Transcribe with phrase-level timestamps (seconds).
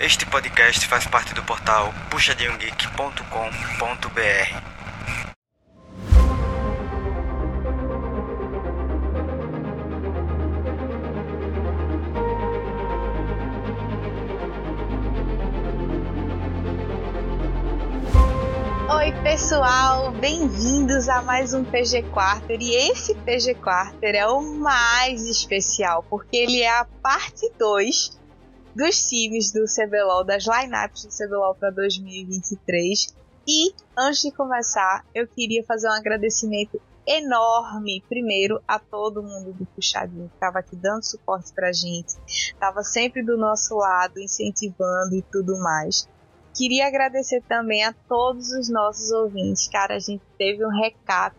[0.00, 4.72] Este podcast faz parte do portal puxadinhogeek.com.br.
[18.96, 22.60] Oi, pessoal, bem-vindos a mais um PG Quarter.
[22.60, 28.21] E esse PG Quarter é o mais especial porque ele é a parte 2
[28.74, 33.14] dos times do CBLOL, das lineups do CBLOL para 2023.
[33.46, 39.66] E antes de começar, eu queria fazer um agradecimento enorme, primeiro, a todo mundo do
[39.66, 45.22] Puxadinho que estava aqui dando suporte pra gente, estava sempre do nosso lado, incentivando e
[45.22, 46.08] tudo mais.
[46.54, 49.96] Queria agradecer também a todos os nossos ouvintes, cara.
[49.96, 51.34] A gente teve um recap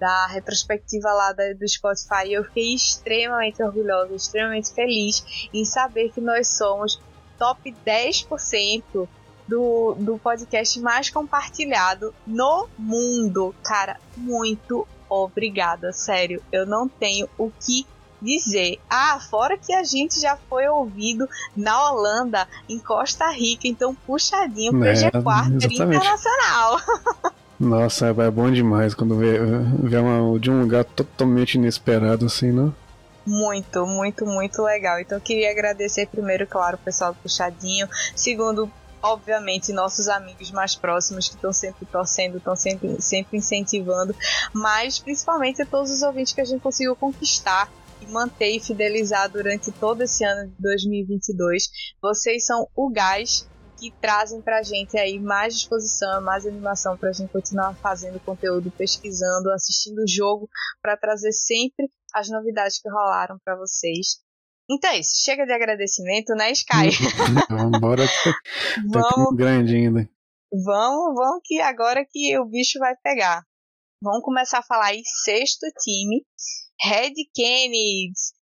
[0.00, 6.22] da retrospectiva lá do Spotify e eu fiquei extremamente orgulhosa, extremamente feliz em saber que
[6.22, 6.98] nós somos
[7.38, 9.06] top 10%
[9.46, 13.54] do, do podcast mais compartilhado no mundo.
[13.62, 16.42] Cara, muito obrigada, sério.
[16.50, 17.86] Eu não tenho o que
[18.22, 18.78] dizer.
[18.88, 24.72] Ah, fora que a gente já foi ouvido na Holanda, em Costa Rica, então puxadinho
[24.72, 25.74] pro É, G4 exatamente.
[25.76, 26.80] internacional.
[27.60, 29.38] Nossa, é bom demais quando vê,
[29.82, 32.72] vê uma, de um lugar totalmente inesperado assim, né?
[33.26, 34.98] Muito, muito, muito legal.
[34.98, 37.86] Então eu queria agradecer primeiro, claro, o pessoal do Puxadinho.
[38.16, 38.70] Segundo,
[39.02, 44.16] obviamente, nossos amigos mais próximos que estão sempre torcendo, estão sempre, sempre incentivando.
[44.54, 47.70] Mas principalmente a todos os ouvintes que a gente conseguiu conquistar
[48.08, 51.64] manter e fidelizar durante todo esse ano de 2022.
[52.00, 53.46] Vocês são o gás
[53.80, 59.50] que trazem pra gente aí mais disposição, mais animação pra gente continuar fazendo conteúdo, pesquisando,
[59.50, 60.48] assistindo o jogo,
[60.82, 64.20] para trazer sempre as novidades que rolaram pra vocês.
[64.70, 66.90] Então é isso, chega de agradecimento, né, Sky?
[67.48, 68.36] Vambora que tá
[69.16, 70.08] vamos, grande ainda.
[70.52, 73.42] vamos, vamos que agora que o bicho vai pegar.
[74.02, 76.24] Vamos começar a falar aí sexto time,
[76.82, 78.12] Red Kennedy.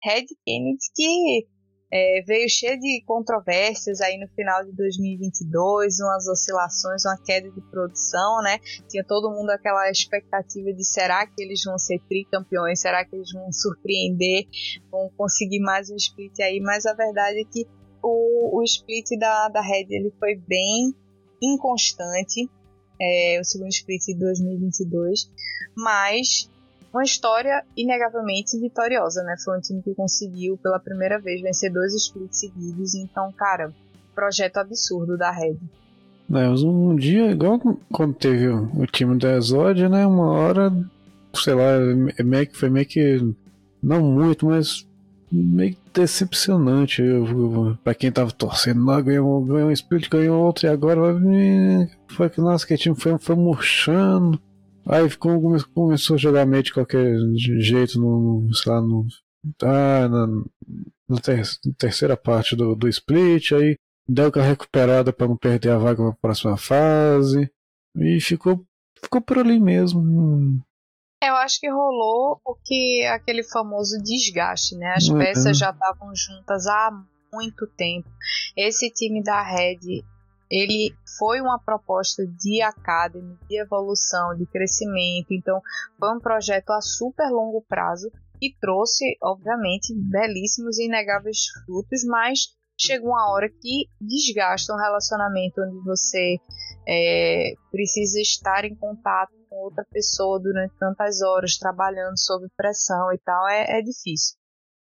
[0.05, 1.47] Red Kennedy que
[1.93, 7.61] é, veio cheio de controvérsias aí no final de 2022, umas oscilações, uma queda de
[7.61, 8.59] produção, né?
[8.89, 13.31] Tinha todo mundo aquela expectativa de será que eles vão ser tricampeões, será que eles
[13.31, 14.47] vão surpreender,
[14.91, 17.67] vão conseguir mais um split aí, mas a verdade é que
[18.03, 20.95] o, o split da, da Red ele foi bem
[21.43, 22.49] inconstante,
[22.99, 25.31] é, o segundo split de 2022,
[25.77, 26.51] mas
[26.93, 29.37] uma história inegavelmente vitoriosa, né?
[29.45, 33.73] Foi um time que conseguiu pela primeira vez vencer dois splits seguidos, então, cara,
[34.15, 35.57] projeto absurdo da Red.
[36.33, 37.61] É, um dia, igual
[37.93, 40.07] quando teve o, time da Exódia, né?
[40.07, 40.73] Uma hora,
[41.35, 41.73] sei lá,
[42.19, 43.35] é meio que foi meio que.
[43.83, 44.87] Não muito, mas
[45.31, 47.03] meio decepcionante
[47.83, 52.31] pra quem tava torcendo lá, ganhou, ganhou um split, ganhou outro, e agora vai- foi
[52.31, 54.41] que nossa, que time foi, foi murchando.
[54.87, 59.07] Aí ficou, come- começou a jogar meio de qualquer jeito no, sei lá, no,
[59.63, 60.27] ah, na,
[61.09, 61.47] na ter-
[61.79, 63.77] terceira parte do, do split, aí
[64.09, 67.51] deu aquela recuperada pra não perder a vaga pra próxima fase,
[67.97, 68.65] e ficou,
[69.03, 70.61] ficou por ali mesmo.
[71.23, 74.95] Eu acho que rolou o que aquele famoso desgaste, né?
[74.97, 75.19] As Uhum.
[75.19, 76.91] peças já estavam juntas há
[77.33, 78.09] muito tempo.
[78.57, 80.03] Esse time da Red,
[80.53, 85.29] ele foi uma proposta de academy, de evolução, de crescimento.
[85.31, 85.63] Então,
[85.99, 92.41] foi um projeto a super longo prazo e trouxe, obviamente, belíssimos e inegáveis frutos, mas
[92.79, 96.37] chega uma hora que desgasta um relacionamento onde você
[96.87, 103.19] é, precisa estar em contato com outra pessoa durante tantas horas, trabalhando sob pressão e
[103.19, 104.37] tal, é, é difícil.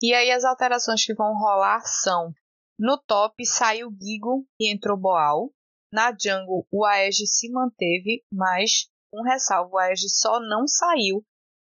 [0.00, 2.32] E aí as alterações que vão rolar são:
[2.80, 5.52] no top saiu Gigo e entrou Boal.
[5.92, 11.22] Na jungle o Aege se manteve, mas um ressalvo, o Aege só não saiu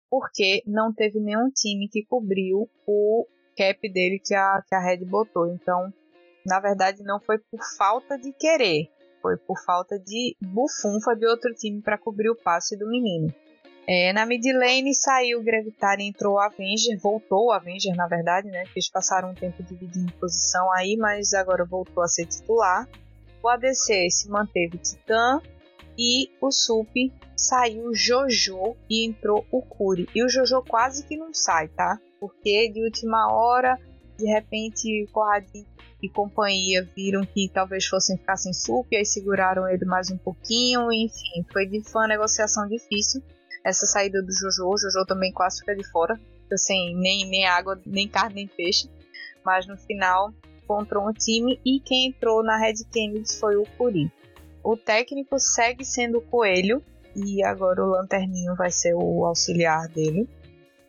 [0.08, 5.04] porque não teve nenhum time que cobriu o cap dele que a, que a Red
[5.04, 5.46] botou.
[5.48, 5.92] Então,
[6.46, 8.90] na verdade, não foi por falta de querer,
[9.20, 13.34] foi por falta de bufunfa de outro time para cobrir o passe do menino.
[13.86, 18.48] É, na mid lane saiu o e entrou o Avenger, voltou o Avenger na verdade,
[18.48, 18.64] né?
[18.74, 22.88] Eles passaram um tempo dividindo posição aí, mas agora voltou a ser titular.
[23.42, 25.40] O ADC se manteve Titã
[25.98, 26.94] e o Sup
[27.36, 30.08] saiu Jojo e entrou o Curi.
[30.14, 31.98] E o Jojo quase que não sai, tá?
[32.20, 33.76] Porque de última hora,
[34.16, 35.66] de repente, Corradinho
[36.00, 40.92] e companhia viram que talvez fossem ficar sem Sup, aí seguraram ele mais um pouquinho,
[40.92, 43.22] enfim, foi, de, uma negociação difícil
[43.64, 44.68] essa saída do Jojo.
[44.68, 46.18] O Jojo também quase fica de fora,
[46.56, 48.88] sem nem, nem água, nem carne, nem peixe.
[49.44, 50.32] Mas no final
[50.62, 54.10] encontrou um time e quem entrou na Red Kennedy foi o Curi.
[54.62, 56.82] O técnico segue sendo o Coelho
[57.16, 60.28] e agora o Lanterninho vai ser o auxiliar dele.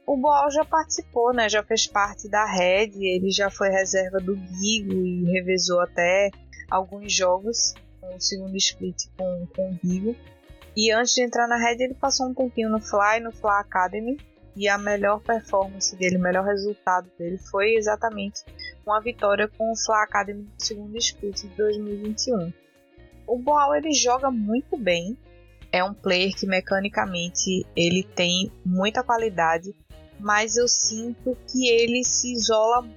[0.05, 1.47] O Boal já participou, né?
[1.47, 6.29] Já fez parte da Red, ele já foi reserva do Gigo e revezou até
[6.69, 10.15] alguns jogos o segundo split com, com o Gigo.
[10.75, 14.17] E antes de entrar na Red, ele passou um tempinho no Fly, no Fly Academy,
[14.55, 18.43] e a melhor performance dele, o melhor resultado dele foi exatamente
[18.85, 22.53] uma vitória com o Fly Academy no segundo split de 2021.
[23.25, 25.17] O Boal ele joga muito bem,
[25.71, 29.73] é um player que mecanicamente ele tem muita qualidade,
[30.19, 32.87] mas eu sinto que ele se isola.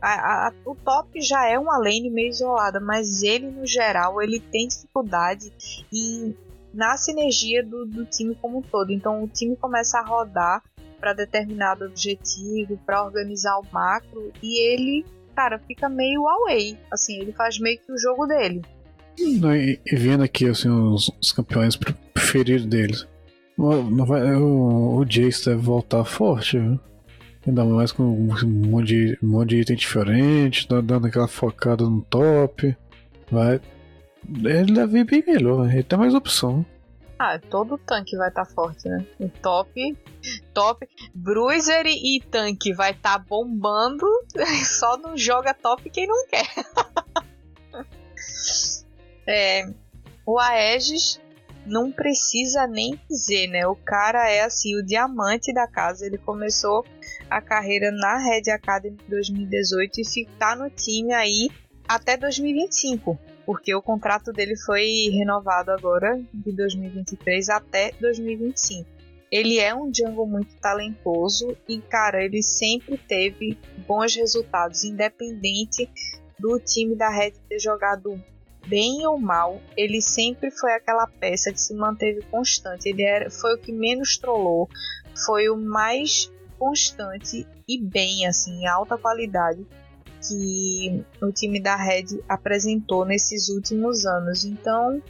[0.00, 4.40] A, a, o top já é uma lane meio isolada, mas ele no geral ele
[4.40, 5.52] tem dificuldade
[5.92, 6.34] em
[6.72, 8.90] na sinergia do, do time como um todo.
[8.90, 10.62] Então o time começa a rodar
[10.98, 15.04] para determinado objetivo, para organizar o macro e ele,
[15.34, 16.78] cara, fica meio away.
[16.90, 18.62] Assim, ele faz meio que o jogo dele.
[19.18, 23.06] E, e vendo aqui assim, os, os campeões preferidos deles.
[23.58, 26.80] O, o Jace deve voltar forte, viu?
[27.46, 32.00] Ainda mais com um monte de, um monte de item diferente, dando aquela focada no
[32.02, 32.76] top.
[33.30, 33.60] Vai,
[34.28, 35.74] ele deve ir bem melhor, né?
[35.74, 36.64] ele tem mais opção.
[37.18, 39.06] Ah, todo tanque vai estar tá forte, né?
[39.20, 39.96] O top,
[40.52, 44.06] top, Bruiser e tanque vai estar tá bombando,
[44.64, 46.46] só não joga top quem não quer.
[49.26, 49.72] é,
[50.26, 51.20] o Aegis
[51.64, 53.66] não precisa nem dizer, né?
[53.68, 56.04] O cara é assim, o diamante da casa.
[56.04, 56.84] Ele começou
[57.30, 61.48] a carreira na Red Academy 2018 e está no time aí
[61.86, 68.88] até 2025 porque o contrato dele foi renovado agora de 2023 até 2025.
[69.30, 73.58] Ele é um jungle muito talentoso e, cara, ele sempre teve
[73.88, 75.88] bons resultados, independente
[76.38, 78.22] do time da Red ter jogado
[78.66, 82.88] bem ou mal, ele sempre foi aquela peça que se manteve constante.
[82.88, 84.68] Ele era, foi o que menos trollou,
[85.26, 89.66] foi o mais constante e bem, assim, alta qualidade
[90.26, 94.44] que o time da Red apresentou nesses últimos anos.
[94.44, 95.02] Então,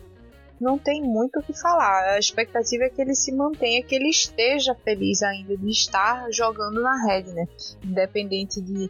[0.61, 2.14] não tem muito o que falar.
[2.14, 6.81] A expectativa é que ele se mantenha, que ele esteja feliz ainda de estar jogando
[6.81, 7.47] na Red, né?
[7.85, 8.88] Independente de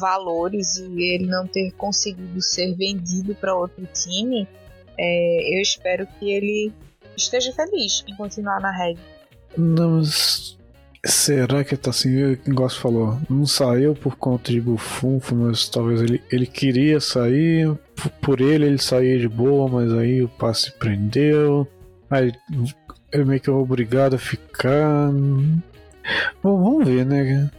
[0.00, 4.48] valores e ele não ter conseguido ser vendido para outro time,
[4.98, 6.72] é, eu espero que ele
[7.16, 8.96] esteja feliz em continuar na Red.
[9.56, 10.02] Não,
[11.04, 12.22] Será que tá assim?
[12.22, 13.18] O negócio falou.
[13.28, 17.70] Não saiu por conta de bufunfo, mas talvez ele, ele queria sair.
[18.20, 21.68] Por ele ele saía de boa, mas aí o passe prendeu.
[22.10, 22.32] Aí
[23.12, 25.10] ele meio que obrigado a ficar.
[26.42, 27.50] Bom, vamos ver, né?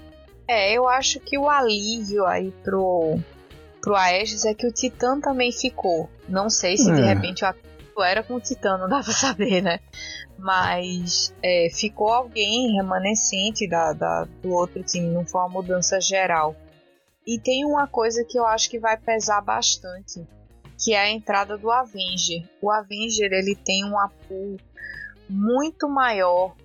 [0.48, 3.20] É, eu acho que o alívio aí pro,
[3.82, 6.10] pro Aegis é que o Titã também ficou.
[6.28, 6.96] Não sei se é.
[6.96, 7.44] de repente
[7.96, 9.80] o era com o Titã, não dá pra saber, né?
[10.38, 16.56] Mas é, ficou alguém remanescente da, da, do outro time, não foi uma mudança geral.
[17.26, 20.26] E tem uma coisa que eu acho que vai pesar bastante,
[20.78, 22.48] que é a entrada do Avenger.
[22.62, 24.58] O Avenger ele tem um apoio
[25.30, 26.56] muito maior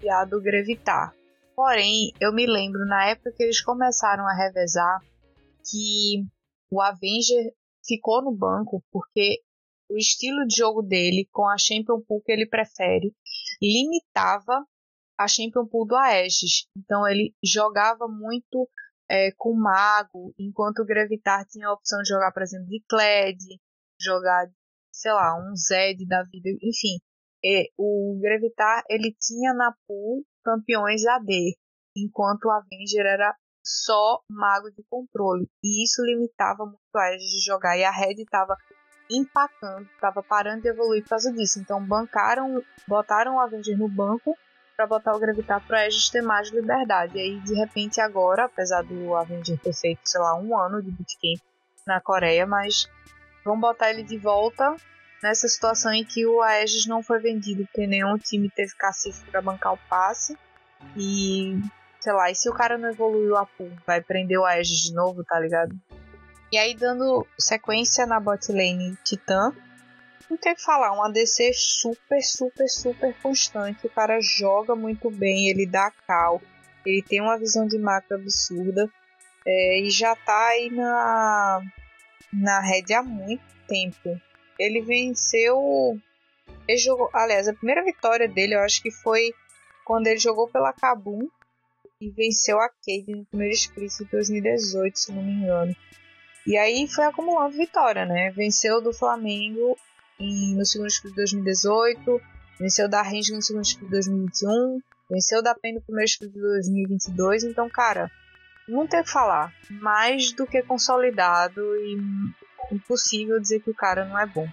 [0.00, 1.14] que a do Grevitar.
[1.54, 5.00] Porém, eu me lembro na época que eles começaram a revezar
[5.70, 6.24] que
[6.70, 7.52] o Avenger
[7.84, 9.40] ficou no banco porque
[9.88, 13.14] o estilo de jogo dele com a Champion Pool que ele prefere
[13.60, 14.64] limitava
[15.18, 16.68] a Champion Pool do Aegis.
[16.76, 18.68] Então ele jogava muito
[19.10, 23.38] é, com Mago, enquanto o Gravitar tinha a opção de jogar, por exemplo, de Kled,
[24.00, 24.46] jogar,
[24.92, 26.98] sei lá, um Zed da vida, enfim.
[27.76, 31.56] O Gravitar ele tinha na pool campeões AD,
[31.96, 35.48] enquanto o Avenger era só mago de controle.
[35.62, 37.76] E isso limitava muito a Aegis de jogar.
[37.76, 38.56] E a Red estava
[39.10, 41.58] empacando, estava parando de evoluir por causa disso.
[41.60, 44.36] Então bancaram, botaram o Avenger no banco
[44.76, 47.16] para botar o Gravitar para Aegis ter mais liberdade.
[47.16, 50.90] E aí de repente agora, apesar do Avenger ter feito, sei lá, um ano de
[50.90, 51.40] bootcamp
[51.86, 52.88] na Coreia, mas
[53.44, 54.76] vão botar ele de volta
[55.22, 59.42] nessa situação em que o Aegis não foi vendido, porque nenhum time teve cacife para
[59.42, 60.38] bancar o passe.
[60.96, 61.58] E
[62.00, 64.94] sei lá, e se o cara não evoluiu a pool, vai prender o Aegis de
[64.94, 65.74] novo, tá ligado?
[66.50, 69.54] E aí, dando sequência na bot lane Titã,
[70.30, 73.86] não tem que falar, um ADC super, super, super constante.
[73.86, 76.40] O cara joga muito bem, ele dá cal,
[76.84, 78.90] ele tem uma visão de macro absurda
[79.46, 81.62] é, e já tá aí na,
[82.32, 84.20] na rede há muito tempo.
[84.58, 85.98] Ele venceu.
[86.66, 89.32] Ele jogou, aliás, a primeira vitória dele eu acho que foi
[89.84, 91.28] quando ele jogou pela Kabum
[92.00, 95.74] e venceu a Cade no primeiro split de 2018, se não me engano.
[96.48, 98.30] E aí foi acumulando vitória, né?
[98.30, 99.76] Venceu do Flamengo
[100.18, 102.22] em, no segundo split de 2018,
[102.58, 106.40] venceu da Rangers no segundo split de 2021, venceu da PEN no primeiro split de
[106.40, 107.44] 2022.
[107.44, 108.10] Então, cara,
[108.66, 109.52] não tem o que falar.
[109.70, 111.98] Mais do que consolidado e
[112.72, 114.48] impossível dizer que o cara não é bom.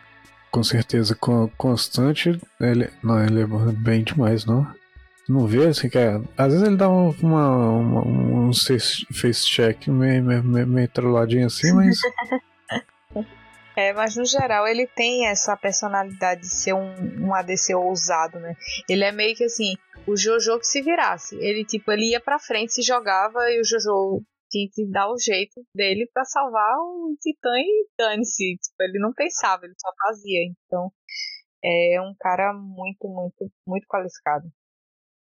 [0.51, 1.17] Com certeza,
[1.57, 4.67] constante, ele não, ele é bem demais, não?
[5.27, 10.23] Não vê assim que é, às vezes ele dá uma, uma, um face check meio,
[10.23, 11.99] meio, meio trolladinho assim, mas
[13.77, 18.55] É, mas no geral ele tem essa personalidade de ser um, um ADC ousado, né?
[18.87, 19.73] Ele é meio que assim,
[20.07, 21.35] o Jojo que se virasse.
[21.35, 25.17] Ele, tipo, ele ia pra frente, se jogava e o Jojo tinha que dar o
[25.17, 28.55] jeito dele para salvar o Titã e dane-se.
[28.55, 30.39] Tipo, ele não pensava, ele só fazia.
[30.65, 30.89] Então,
[31.61, 34.47] é um cara muito, muito, muito qualificado.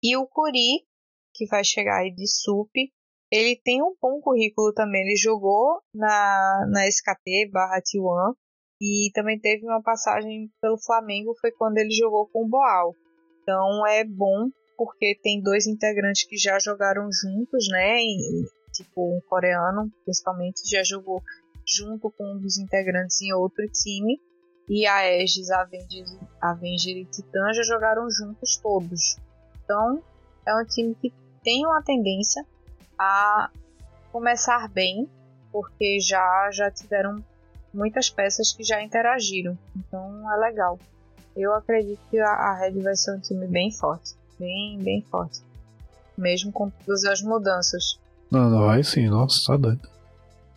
[0.04, 0.86] E o Curi,
[1.34, 2.92] que vai chegar aí de SUP,
[3.32, 5.02] ele tem um bom currículo também.
[5.02, 8.36] Ele jogou na, na SKT barra T1
[8.82, 12.94] e também teve uma passagem pelo Flamengo, foi quando ele jogou com o Boal.
[13.42, 18.02] Então é bom porque tem dois integrantes que já jogaram juntos, né?
[18.02, 21.22] E, tipo, um coreano, principalmente, já jogou
[21.66, 24.20] junto com um dos integrantes em outro time.
[24.70, 26.06] E a Aegis, a Avenger,
[26.42, 29.18] Avenger e Titan já jogaram juntos todos.
[29.64, 30.02] Então,
[30.46, 32.46] é um time que tem uma tendência
[32.98, 33.50] a
[34.12, 35.10] começar bem,
[35.52, 37.24] porque já já tiveram
[37.74, 39.58] muitas peças que já interagiram.
[39.76, 40.80] Então é legal.
[41.36, 44.14] Eu acredito que a Red vai ser um time bem forte.
[44.40, 45.42] Bem, bem forte.
[46.16, 48.00] Mesmo com todas as mudanças.
[48.30, 49.90] Não, não vai sim, nossa, tá doido.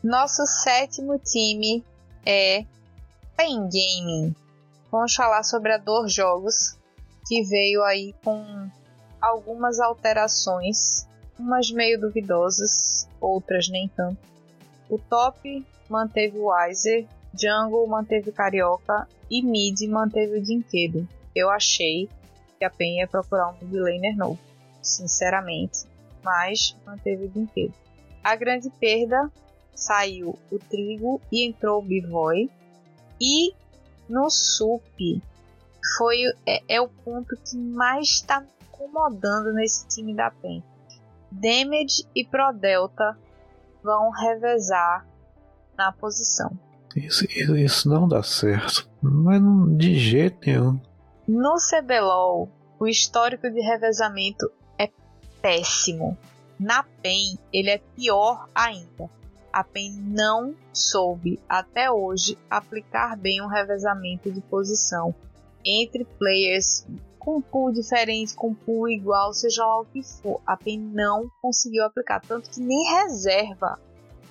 [0.03, 1.83] Nosso sétimo time
[2.25, 2.65] é
[3.37, 4.35] Pen Gaming.
[4.93, 6.77] Vamos falar sobre a Dor Jogos,
[7.27, 8.71] que veio aí com
[9.21, 11.07] algumas alterações,
[11.39, 14.19] umas meio duvidosas, outras nem tanto.
[14.89, 21.07] O top manteve o Weiser, Jungle manteve o Carioca e Mid manteve o Dinquedo.
[21.35, 22.09] Eu achei
[22.59, 24.39] que a PEN ia procurar um midlaner novo,
[24.81, 25.85] sinceramente,
[26.23, 27.75] mas manteve o Dinquedo.
[28.23, 29.31] A grande perda
[29.75, 32.51] saiu o Trigo e entrou o Bivoy.
[33.21, 33.55] E
[34.09, 35.23] no SUP
[35.97, 38.45] foi é, é o ponto que mais está
[38.77, 40.63] incomodando nesse time da PEN.
[41.31, 43.17] Damage e Pro Delta
[43.83, 45.07] vão revezar
[45.77, 46.51] na posição.
[46.95, 47.25] Isso,
[47.57, 50.81] isso não dá certo, mas não, de jeito nenhum.
[51.29, 54.91] No CBLOL, o histórico de revezamento é
[55.43, 56.17] péssimo.
[56.59, 59.11] Na PEN, ele é pior ainda.
[59.53, 65.15] A PEN não soube até hoje aplicar bem um revezamento de posição
[65.65, 66.87] entre players
[67.27, 70.41] com pool diferente, com pool igual, seja lá o que for.
[70.47, 73.81] A PEN não conseguiu aplicar, tanto que nem reserva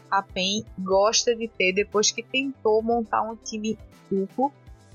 [0.10, 3.78] a PEN gosta de ter depois que tentou montar um time
[4.10, 4.50] duplo.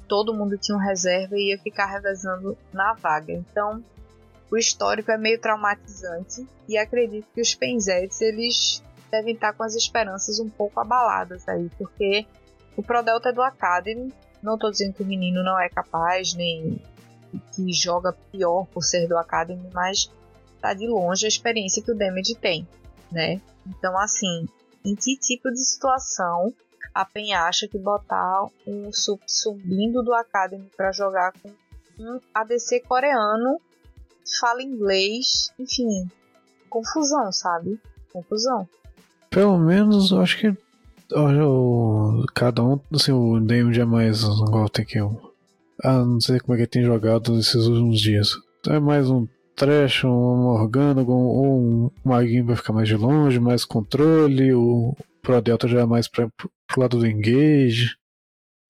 [0.08, 3.34] Todo mundo tinha um reserva e ia ficar revezando na vaga.
[3.34, 3.84] Então,
[4.50, 9.74] o histórico é meio traumatizante e acredito que os Penzetes eles devem estar com as
[9.74, 12.26] esperanças um pouco abaladas aí, porque
[12.78, 14.10] o Prodelta é do Academy.
[14.42, 16.80] Não estou dizendo que o menino não é capaz, nem
[17.54, 20.10] que joga pior por ser do Academy, mas
[20.60, 22.66] tá de longe a experiência que o Damage tem,
[23.10, 23.40] né?
[23.66, 24.48] Então, assim,
[24.84, 26.52] em que tipo de situação
[26.94, 31.50] a PEN acha que botar um sub subindo do Academy para jogar com
[31.98, 33.60] um ADC coreano
[34.40, 36.10] fala inglês, enfim,
[36.68, 37.80] confusão, sabe?
[38.12, 38.68] Confusão.
[39.28, 40.56] Pelo menos eu acho que
[41.12, 44.22] o, cada um, assim, o Damage é mais
[44.72, 45.29] tem que eu.
[45.82, 48.30] Ah, não sei como é que tem jogado nesses últimos dias.
[48.68, 53.64] É mais um Trash, um orgânico, ou um Maguinho vai ficar mais de longe, mais
[53.64, 56.28] controle, o Pro Delta já é mais pra,
[56.66, 57.96] pro lado do engage.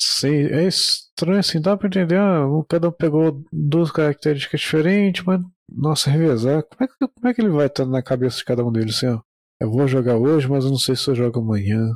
[0.00, 2.17] Sim, é estranho assim, dá pra entender.
[2.19, 5.40] Ah, cada um pegou duas características diferentes, mas
[5.71, 6.64] nossa, revezar.
[6.64, 8.97] Como é que, como é que ele vai estar na cabeça de cada um deles
[8.97, 9.21] assim, ó?
[9.61, 11.95] Eu vou jogar hoje, mas eu não sei se eu jogo amanhã.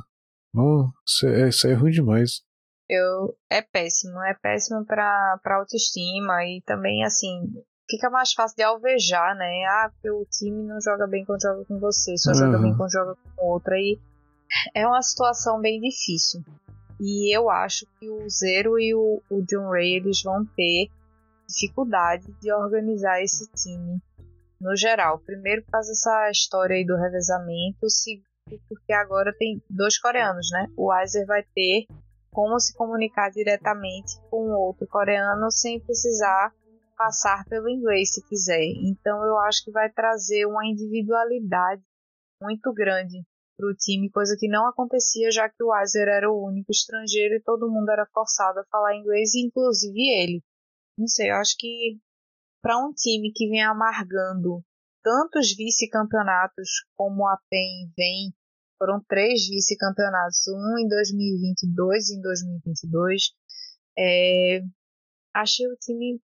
[0.53, 2.41] Nossa, é, isso é ruim demais.
[2.89, 7.51] Eu, é péssimo, é péssimo pra, pra autoestima e também assim,
[7.89, 9.63] fica mais fácil de alvejar, né?
[9.65, 12.35] Ah, porque o time não joga bem quando joga com você, só uhum.
[12.35, 13.75] joga bem quando joga com outra.
[13.77, 13.99] E
[14.73, 16.43] é uma situação bem difícil.
[16.99, 20.89] E eu acho que o Zero e o, o John Ray eles vão ter
[21.47, 23.99] dificuldade de organizar esse time
[24.59, 25.19] no geral.
[25.19, 28.23] Primeiro por causa dessa história aí do revezamento, segundo
[28.69, 30.67] porque agora tem dois coreanos, né?
[30.77, 31.87] O Weiser vai ter
[32.35, 36.53] como se comunicar diretamente com outro coreano sem precisar
[36.97, 38.61] passar pelo inglês se quiser.
[38.83, 41.81] Então eu acho que vai trazer uma individualidade
[42.41, 43.23] muito grande
[43.57, 47.35] para o time, coisa que não acontecia já que o Weiser era o único estrangeiro
[47.35, 50.43] e todo mundo era forçado a falar inglês, inclusive ele.
[50.97, 51.97] Não sei, eu acho que
[52.61, 54.61] para um time que vem amargando
[55.01, 58.33] tantos vice-campeonatos como a PEN vem,
[58.77, 63.21] foram três vice-campeonatos, um em 2022 e em 2022,
[63.97, 64.59] é,
[65.33, 66.19] achei o time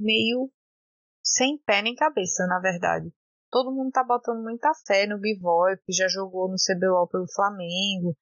[0.00, 0.50] meio
[1.22, 3.12] sem pé nem cabeça, na verdade.
[3.50, 8.16] Todo mundo tá botando muita fé no Bivoy, que já jogou no CBLOL pelo Flamengo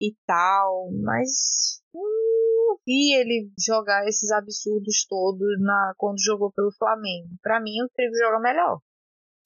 [0.00, 7.28] e tal, mas não vi ele jogar esses absurdos todos na quando jogou pelo Flamengo.
[7.42, 8.80] Para mim, o Trigo joga melhor.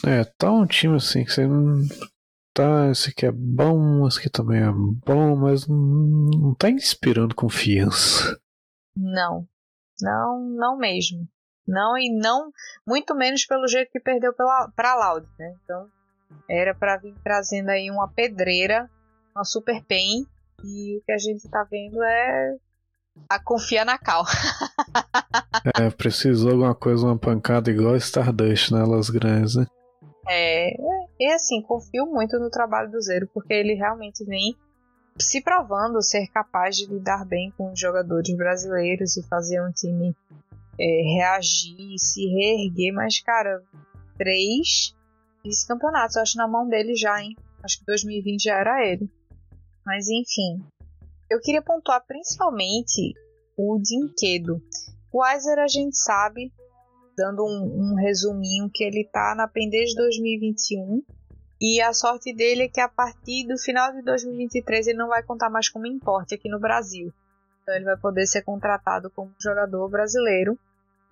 [0.04, 1.82] É, tá um time assim que você não.
[2.54, 8.38] Tá, esse aqui é bom, esse aqui também é bom, mas não, tá inspirando confiança.
[8.94, 9.48] Não,
[10.00, 11.26] não, não mesmo.
[11.66, 12.52] Não e não,
[12.86, 15.54] muito menos pelo jeito que perdeu para Loud, né?
[15.64, 15.88] Então
[16.48, 18.90] era para vir trazendo aí uma pedreira,
[19.34, 20.26] uma super pen
[20.64, 22.56] e o que a gente tá vendo é
[23.28, 24.24] a confia na cal.
[25.80, 28.84] é, precisou alguma coisa, uma pancada igual Stardust, né?
[28.84, 29.66] Las Grandes, né?
[30.28, 30.70] É,
[31.22, 34.56] e assim, confio muito no trabalho do Zero, porque ele realmente vem
[35.16, 40.16] se provando ser capaz de lidar bem com os jogadores brasileiros e fazer um time
[40.80, 43.62] é, reagir, se reerguer, mas, cara,
[44.18, 44.96] três
[45.44, 47.36] vice-campeonatos, acho na mão dele já, hein?
[47.62, 49.08] Acho que 2020 já era ele.
[49.86, 50.60] Mas enfim,
[51.30, 53.14] eu queria pontuar principalmente
[53.56, 54.60] o Dinquedo.
[55.12, 56.52] O Weiser a gente sabe,
[57.22, 61.02] dando um, um resuminho, que ele tá na PEN desde 2021.
[61.60, 65.22] E a sorte dele é que a partir do final de 2023 ele não vai
[65.22, 67.12] contar mais como importe aqui no Brasil.
[67.62, 70.58] Então ele vai poder ser contratado como jogador brasileiro.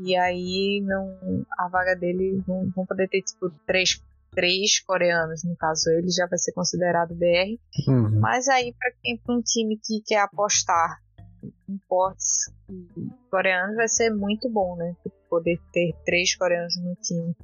[0.01, 1.17] E aí não
[1.57, 4.03] a vaga dele vão, vão poder ter tipo três,
[4.33, 7.57] três coreanos, no caso ele já vai ser considerado BR.
[7.87, 8.19] Uhum.
[8.19, 10.99] Mas aí para quem para um time que quer apostar
[11.89, 12.51] portes
[13.31, 14.95] coreanos vai ser muito bom, né?
[15.29, 17.37] Poder ter três coreanos no time.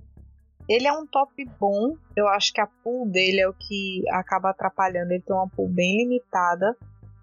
[0.68, 4.50] Ele é um top bom, eu acho que a pool dele é o que acaba
[4.50, 5.12] atrapalhando.
[5.12, 6.76] Ele tem uma pool bem limitada,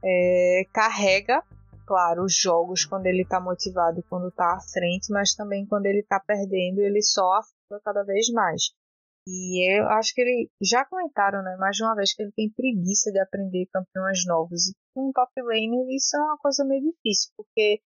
[0.03, 1.43] é, carrega
[1.85, 5.85] claro, os jogos quando ele tá motivado e quando tá à frente, mas também quando
[5.85, 7.41] ele tá perdendo, ele só
[7.83, 8.71] cada vez mais.
[9.27, 12.51] E eu acho que ele já comentaram, né, mais de uma vez que ele tem
[12.51, 14.67] preguiça de aprender campeões novos.
[14.67, 17.79] E com um top lane isso é uma coisa meio difícil, porque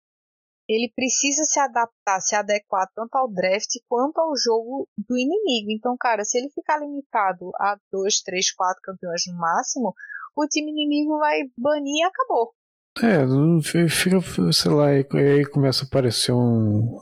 [0.69, 5.71] ele precisa se adaptar, se adequar tanto ao draft quanto ao jogo do inimigo.
[5.71, 9.93] Então, cara, se ele ficar limitado a dois, três, quatro campeões no máximo,
[10.36, 12.54] o time inimigo vai banir e acabou.
[13.02, 14.17] É, fica,
[14.52, 17.00] sei lá, aí começa a aparecer um.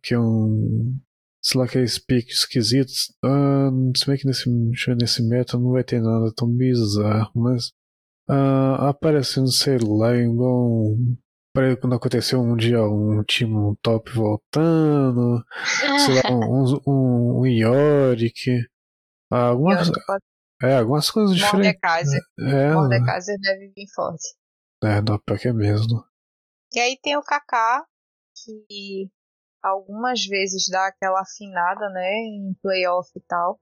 [0.00, 0.96] Que um.
[1.42, 3.12] Sei lá, aqueles piques esquisitos.
[3.24, 4.48] Ah, se bem que nesse,
[4.94, 7.72] nesse meta não vai ter nada tão bizarro, mas.
[8.28, 10.96] Ah, aparecendo, sei lá, igual.
[11.54, 15.44] Para quando aconteceu um dia um time um top voltando,
[15.98, 18.66] sei lá, um, um, um Yorick,
[19.30, 19.90] algumas,
[20.62, 21.78] é, algumas coisas diferentes.
[21.82, 22.22] Mordekaiser.
[22.38, 24.28] É, Mordekaiser deve vir forte.
[24.82, 26.02] É, dá pra que é mesmo.
[26.72, 27.84] E aí tem o Kaká,
[28.34, 29.10] que
[29.62, 33.58] algumas vezes dá aquela afinada, né, em playoff e tal.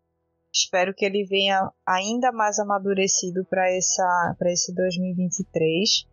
[0.53, 6.07] Espero que ele venha ainda mais amadurecido para essa para esse 2023.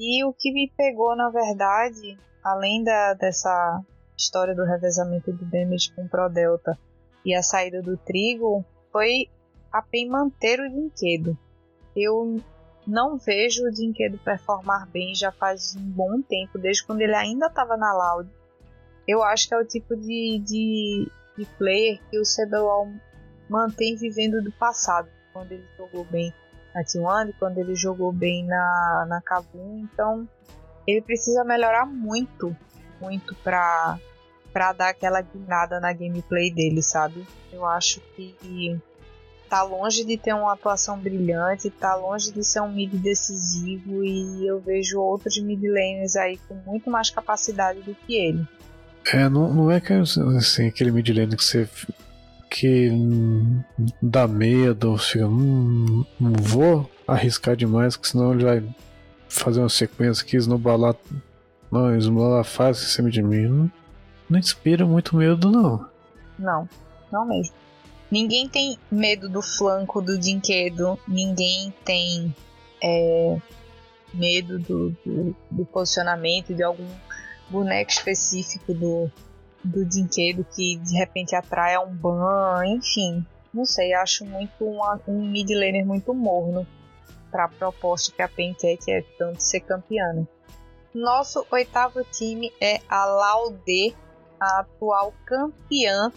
[0.00, 3.82] E o que me pegou, na verdade, além da, dessa
[4.16, 6.78] história do revezamento do damage com o Pro Delta
[7.24, 9.28] e a saída do Trigo, foi
[9.70, 11.36] a PEN manter o brinquedo.
[11.94, 12.40] Eu
[12.86, 17.46] não vejo o Dinquedo performar bem já faz um bom tempo, desde quando ele ainda
[17.46, 18.28] estava na Loud.
[19.06, 22.92] Eu acho que é o tipo de, de, de player que o CBLOL
[23.48, 26.32] mantém vivendo do passado, quando ele jogou bem
[26.74, 30.28] na T1, quando ele jogou bem na, na Kabum, então
[30.86, 32.56] ele precisa melhorar muito,
[33.00, 33.98] muito para
[34.52, 37.26] para dar aquela guinada na gameplay dele, sabe?
[37.50, 38.78] Eu acho que
[39.48, 44.46] tá longe de ter uma atuação brilhante, tá longe de ser um mid decisivo e
[44.46, 48.46] eu vejo outros mid laners aí com muito mais capacidade do que ele.
[49.12, 51.68] É, não, não é que assim, aquele mid laner que você
[52.48, 52.90] que
[54.00, 58.62] dá medo, fica, hum, não vou arriscar demais, que senão ele vai
[59.26, 60.94] fazer uma sequência aqui, esnobalar,
[61.70, 63.46] não, esnobalar fácil em cima de mim.
[63.46, 63.70] Não,
[64.28, 65.86] não inspira muito medo, não.
[66.38, 66.68] Não,
[67.10, 67.54] não mesmo.
[68.10, 72.34] Ninguém tem medo do flanco do Dinquedo, ninguém tem
[72.82, 73.38] é,
[74.12, 76.86] medo do, do, do, posicionamento de algum
[77.52, 79.10] boneco específico do,
[79.62, 83.24] do Dinquedo que de repente atrai um ban, enfim.
[83.52, 86.66] Não sei, acho muito uma, um mid laner muito morno.
[87.30, 90.12] para a proposta que a Pentec é tanto ser campeã.
[90.12, 90.26] Né?
[90.94, 93.94] Nosso oitavo time é a Laude,
[94.40, 96.12] a atual campeã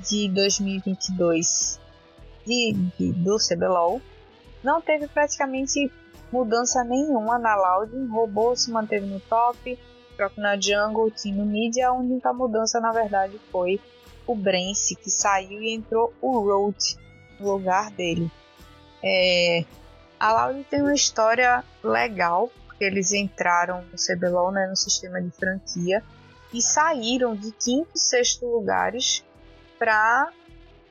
[0.00, 1.80] de 2022
[2.46, 4.00] de, de, do CBLOL.
[4.62, 5.90] Não teve praticamente
[6.32, 7.94] mudança nenhuma na Loud.
[8.06, 9.78] Robô se manteve no top,
[10.16, 11.78] Croc na jungle, Team no mid.
[11.80, 13.80] A única mudança, na verdade, foi
[14.26, 16.96] o Brence, que saiu e entrou o Road
[17.38, 18.30] no lugar dele.
[19.02, 19.64] É,
[20.18, 25.30] a Loud tem uma história legal, porque eles entraram no CBLOL, né, no sistema de
[25.32, 26.02] franquia,
[26.52, 29.24] e saíram de quinto e sexto lugares
[29.78, 30.30] para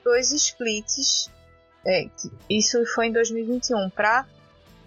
[0.03, 1.29] dois splits.
[1.85, 2.09] É,
[2.49, 4.25] isso foi em 2021 para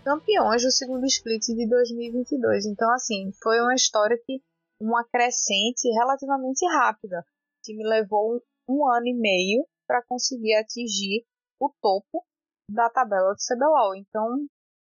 [0.05, 2.67] campeões do segundo split de 2022.
[2.67, 4.41] Então, assim, foi uma história que
[4.81, 7.21] uma crescente relativamente rápida.
[7.21, 11.25] O time levou um, ano e meio para conseguir atingir
[11.61, 12.25] o topo
[12.71, 13.97] da tabela do CBLOL.
[13.97, 14.47] Então,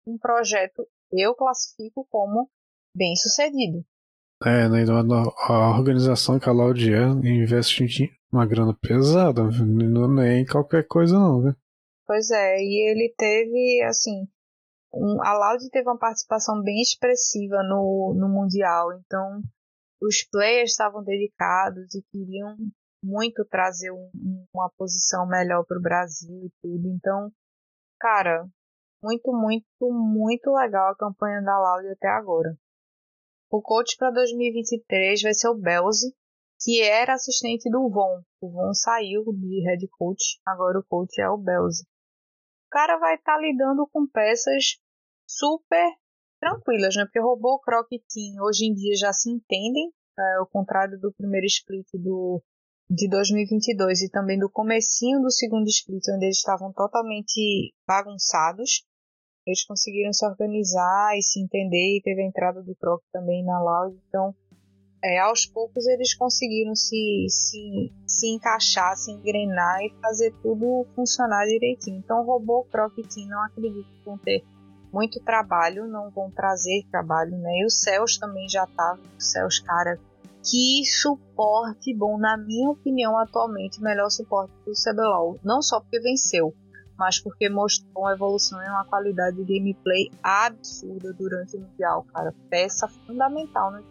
[0.07, 2.51] um projeto eu classifico como
[2.95, 3.85] bem sucedido.
[4.45, 4.85] É, né,
[5.49, 7.85] a organização que a Laudian investe
[8.31, 11.57] uma grana pesada, não é em qualquer coisa não, né?
[12.07, 14.29] Pois é, e ele teve, assim,
[14.97, 19.43] um, a Loud teve uma participação bem expressiva no, no Mundial, então
[20.01, 22.57] os players estavam dedicados e queriam
[23.03, 24.11] muito trazer um,
[24.53, 26.89] uma posição melhor para o Brasil e tudo.
[26.89, 27.31] Então,
[28.01, 28.47] cara,
[29.03, 32.57] muito, muito, muito legal a campanha da Loud até agora.
[33.51, 36.13] O coach para 2023 vai ser o Belzi,
[36.61, 38.23] que era assistente do Von.
[38.41, 41.85] O Von saiu de head coach, agora o coach é o Belzi.
[42.67, 44.79] O cara vai estar tá lidando com peças
[45.27, 45.93] super
[46.41, 47.05] tranquilas, né?
[47.05, 51.13] Porque robô, Croc e Team hoje em dia já se entendem, é, ao contrário do
[51.13, 52.43] primeiro split do,
[52.89, 58.85] de 2022 e também do comecinho do segundo split, onde eles estavam totalmente bagunçados.
[59.47, 63.61] Eles conseguiram se organizar e se entender e teve a entrada do Croc também na
[63.61, 63.97] loud.
[64.09, 64.35] Então,
[65.05, 71.47] é, aos poucos eles conseguiram se, se, se encaixar, se engrenar e fazer tudo funcionar
[71.47, 71.99] direitinho.
[71.99, 74.45] Então, robô, Croc e Team não acredito que vão ter
[74.97, 77.61] muito trabalho, não vão trazer trabalho, né?
[77.61, 79.99] E o Céus também já tá, o Céus, cara,
[80.43, 85.39] que suporte bom, na minha opinião, atualmente, o melhor suporte do CBLOL.
[85.45, 86.55] Não só porque venceu,
[86.99, 92.33] mas porque mostrou uma evolução e uma qualidade de gameplay absurda durante o Mundial, cara.
[92.49, 93.83] Peça fundamental, né?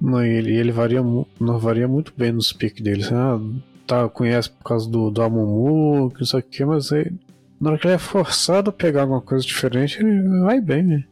[0.00, 3.02] Não, ele, ele varia, não varia muito bem nos piques dele.
[3.12, 3.40] Ah,
[3.88, 7.18] tá, conhece por causa do, do Amumu, que isso aqui, mas ele,
[7.64, 11.04] na hora que ele é forçado a pegar alguma coisa diferente, ele vai bem, né?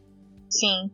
[0.47, 0.91] Sim.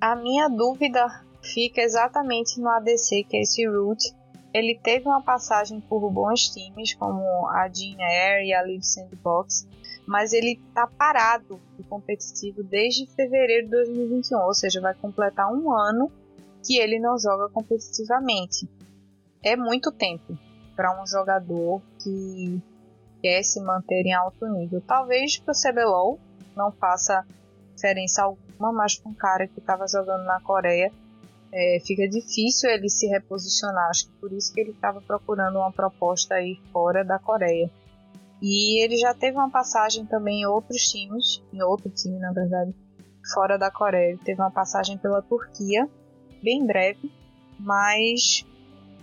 [0.00, 1.04] A minha dúvida
[1.42, 4.14] fica exatamente no ADC, que é esse Root.
[4.54, 9.66] Ele teve uma passagem por bons times, como a Jean Air e a Live Sandbox,
[10.06, 15.72] mas ele tá parado de competitivo desde fevereiro de 2021, ou seja, vai completar um
[15.72, 16.10] ano
[16.64, 18.68] que ele não joga competitivamente.
[19.42, 20.38] É muito tempo
[20.76, 22.62] para um jogador que
[23.20, 24.82] quer se manter em alto nível.
[24.86, 26.18] Talvez para o CBLOL
[26.56, 27.24] não faça
[27.74, 30.92] diferença alguma, mas para um cara que estava jogando na Coreia
[31.52, 33.88] é, fica difícil ele se reposicionar.
[33.90, 37.70] Acho que por isso que ele estava procurando uma proposta aí fora da Coreia.
[38.40, 42.74] E ele já teve uma passagem também em outros times, em outro time na verdade,
[43.34, 44.10] fora da Coreia.
[44.10, 45.88] Ele teve uma passagem pela Turquia,
[46.42, 47.12] bem breve,
[47.58, 48.46] mas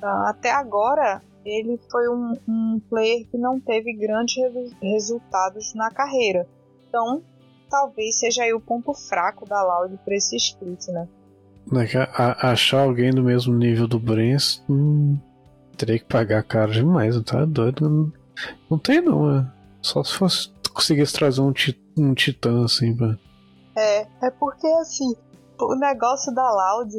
[0.02, 4.36] uh, até agora ele foi um, um player que não teve grandes
[4.82, 6.48] resultados na carreira.
[6.88, 7.22] Então,
[7.70, 11.08] talvez seja aí o ponto fraco da Loud para esse split, né?
[11.74, 15.18] É achar alguém do mesmo nível do Brens, hum,
[15.76, 17.90] teria que pagar caro demais, tá doido?
[17.90, 18.14] Não,
[18.70, 19.46] não tem não, é.
[19.82, 23.18] Só se fosse conseguisse trazer um, tit um titã assim, pra...
[23.76, 25.16] É, é porque assim,
[25.60, 26.94] o negócio da Loud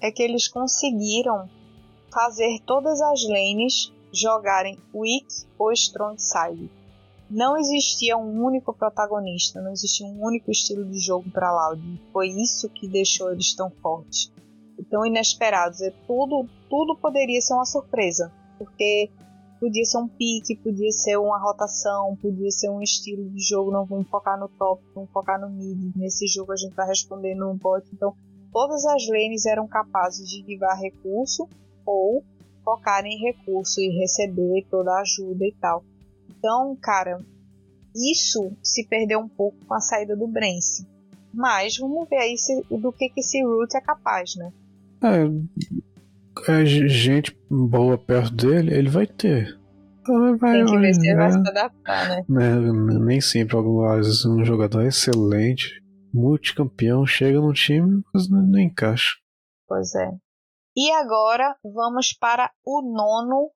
[0.00, 1.48] é que eles conseguiram
[2.12, 5.26] fazer todas as lanes jogarem weak
[5.58, 6.70] ou strong side.
[7.30, 12.00] Não existia um único protagonista, não existia um único estilo de jogo para Loud.
[12.12, 14.32] Foi isso que deixou eles tão fortes
[14.76, 15.80] e tão inesperados.
[15.80, 19.08] É tudo, tudo poderia ser uma surpresa, porque
[19.60, 23.70] podia ser um pique, podia ser uma rotação, podia ser um estilo de jogo.
[23.70, 25.94] Não vamos focar no top, vamos focar no mid.
[25.94, 27.86] Nesse jogo a gente vai responder no bot.
[27.92, 28.12] Então,
[28.52, 31.48] todas as lanes eram capazes de guivar recurso
[31.86, 32.24] ou
[32.64, 35.84] focar em recurso e receber toda a ajuda e tal.
[36.28, 37.18] Então, cara,
[37.94, 40.86] isso se perdeu um pouco com a saída do Brence.
[41.32, 44.52] Mas vamos ver aí se, do que, que esse Root é capaz, né?
[45.02, 49.58] É, é, gente boa perto dele, ele vai ter.
[50.38, 52.24] Vai, Tem que ver se ele vai se adaptar, né?
[52.28, 52.72] né?
[52.98, 53.56] Nem sempre,
[53.96, 55.80] vezes, um jogador excelente
[56.12, 59.16] multicampeão, chega no time, mas não encaixa.
[59.68, 60.10] Pois é.
[60.76, 63.50] E agora vamos para o nono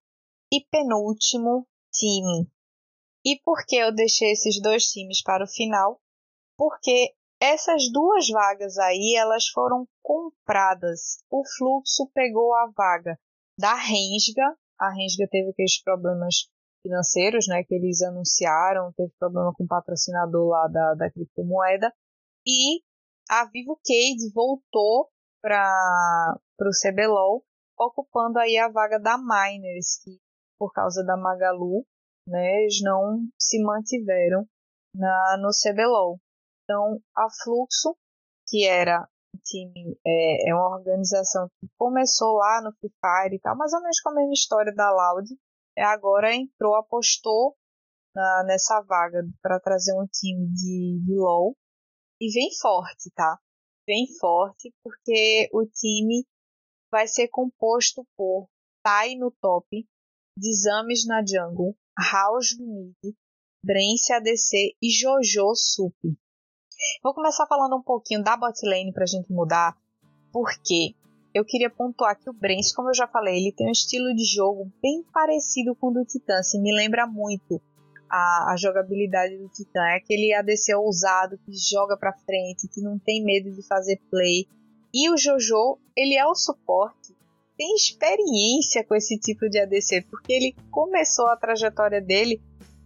[0.52, 2.50] e penúltimo time.
[3.24, 6.00] E por que eu deixei esses dois times para o final?
[6.58, 11.18] Porque essas duas vagas aí, elas foram compradas.
[11.30, 13.18] O Fluxo pegou a vaga
[13.58, 14.56] da Rensga.
[14.78, 16.48] A Rensga teve aqueles problemas
[16.82, 21.92] financeiros, né, que eles anunciaram, teve problema com o patrocinador lá da, da criptomoeda.
[22.46, 22.82] E
[23.30, 25.08] a Vivo Cade voltou
[25.40, 27.44] para o CBLOL,
[27.78, 30.18] ocupando aí a vaga da Miners, que
[30.58, 31.84] por causa da Magalu,
[32.28, 34.46] né, eles não se mantiveram
[34.94, 36.18] na, no CBLOL.
[36.62, 37.96] Então, a Fluxo,
[38.48, 43.40] que era um time, é, é uma organização que começou lá no Free Fire e
[43.40, 45.28] tal, mais ou menos com a mesma história da Loud,
[45.76, 47.56] é, agora entrou, apostou
[48.14, 51.56] na, nessa vaga para trazer um time de, de LoL
[52.20, 53.38] e vem forte, tá?
[53.86, 56.24] Vem forte porque o time
[56.94, 58.46] vai ser composto por
[58.80, 59.84] Tai no top,
[60.38, 63.16] Dizames na jungle, House no mid,
[63.64, 65.96] Brence ADC e Jojo sup.
[67.02, 69.76] Vou começar falando um pouquinho da botlane pra gente mudar,
[70.32, 70.94] porque
[71.34, 74.24] eu queria pontuar que o Brence, como eu já falei, ele tem um estilo de
[74.24, 77.60] jogo bem parecido com o do Titã, assim, me lembra muito
[78.08, 79.80] a, a jogabilidade do Titã.
[79.80, 84.46] É aquele ADC ousado que joga pra frente, que não tem medo de fazer play.
[84.94, 87.12] E o Jojo, ele é o suporte,
[87.58, 92.40] tem experiência com esse tipo de ADC, porque ele começou a trajetória dele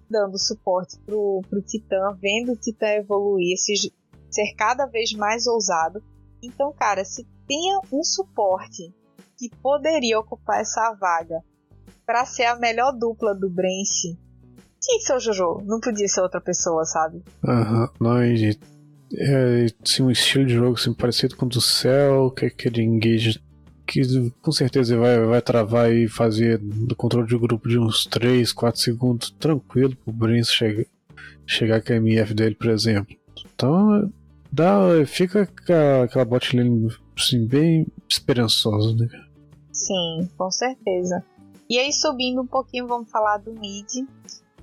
[0.08, 3.92] dando suporte pro, pro Titã, vendo o Titã evoluir, se,
[4.30, 6.02] ser cada vez mais ousado.
[6.42, 8.90] Então, cara, se tenha um suporte
[9.36, 11.44] que poderia ocupar essa vaga
[12.06, 14.18] para ser a melhor dupla do Brence,
[14.80, 17.22] tinha que ser o Jojo, não podia ser outra pessoa, sabe?
[17.44, 17.88] Aham, uhum.
[18.00, 18.58] não, e,
[19.14, 22.82] é, tinha um estilo de jogo assim, parecido com o do Cell, que é aquele
[22.82, 23.40] engage
[23.86, 24.02] que
[24.42, 28.78] com certeza vai, vai travar e fazer do controle de grupo de uns 3, 4
[28.78, 30.84] segundos tranquilo pro Brins chegar,
[31.46, 33.16] chegar com a MF dele, por exemplo.
[33.54, 34.12] Então,
[34.52, 35.48] dá, fica
[36.02, 39.08] aquela bot lane assim, bem esperançosa, né?
[39.72, 41.24] Sim, com certeza.
[41.70, 44.06] E aí, subindo um pouquinho, vamos falar do mid.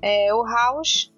[0.02, 1.12] É, o House,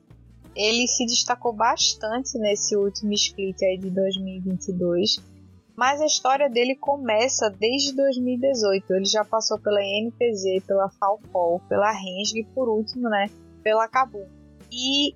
[0.57, 5.37] ele se destacou bastante nesse último split aí de 2022
[5.77, 8.95] mas a história dele começa desde 2018.
[8.95, 13.29] Ele já passou pela NPZ, pela Falcol, pela Rensga e por último, né,
[13.61, 14.25] pela Kabum.
[14.71, 15.13] E,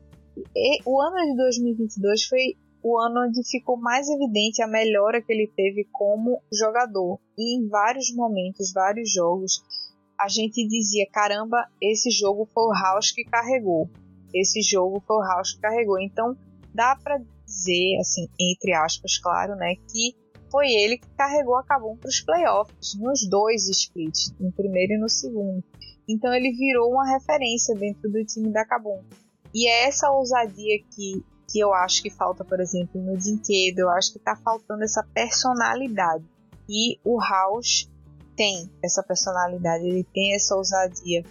[0.55, 5.33] e o ano de 2022 foi o ano onde ficou mais evidente a melhora que
[5.33, 7.19] ele teve como jogador.
[7.35, 9.63] E em vários momentos, vários jogos,
[10.15, 13.89] a gente dizia: caramba, esse jogo foi o House que carregou.
[14.33, 15.99] Esse jogo foi o House que carregou.
[15.99, 16.35] Então,
[16.73, 20.15] dá para dizer, assim, entre aspas, claro, né, que
[20.51, 24.99] foi ele que carregou a Kabum para os playoffs, nos dois splits, no primeiro e
[24.99, 25.63] no segundo.
[26.07, 29.01] Então ele virou uma referência dentro do time da Kabum.
[29.53, 33.89] E é essa ousadia que, que eu acho que falta, por exemplo, no Dinquedo, eu
[33.89, 36.25] acho que está faltando essa personalidade.
[36.69, 37.89] E o House
[38.35, 41.23] tem essa personalidade, ele tem essa ousadia.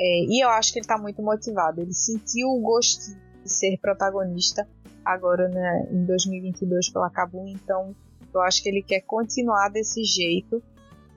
[0.00, 1.80] É, e eu acho que ele está muito motivado.
[1.80, 4.66] Ele sentiu o gosto de ser protagonista
[5.04, 7.94] agora né, em 2022 pela Kabum, então
[8.32, 10.62] eu acho que ele quer continuar desse jeito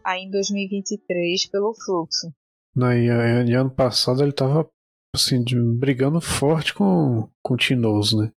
[0.03, 2.31] aí em 2023 pelo fluxo.
[2.75, 4.67] Não, e, e ano passado ele tava
[5.15, 5.43] assim,
[5.77, 8.31] brigando forte com, com o Tinoso, né?